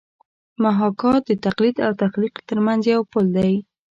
[0.63, 3.53] محاکات د تقلید او تخلیق ترمنځ یو پل دی